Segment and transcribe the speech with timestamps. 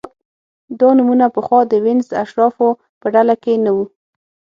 [0.79, 2.67] دا نومونه پخوا د وینز د اشرافو
[3.01, 3.85] په ډله کې نه وو